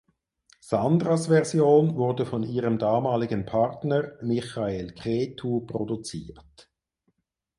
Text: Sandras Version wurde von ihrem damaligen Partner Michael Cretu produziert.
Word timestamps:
Sandras 0.61 1.27
Version 1.27 1.95
wurde 1.95 2.25
von 2.25 2.41
ihrem 2.41 2.79
damaligen 2.79 3.45
Partner 3.45 4.13
Michael 4.23 4.95
Cretu 4.95 5.59
produziert. 5.67 6.71